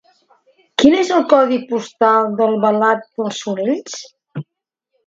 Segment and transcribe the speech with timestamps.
[0.83, 4.05] Quin és el codi postal d'Albalat dels Sorells?